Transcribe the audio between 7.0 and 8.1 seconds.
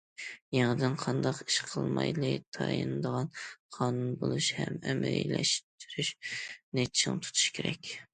چىڭ تۇتۇش كېرەك.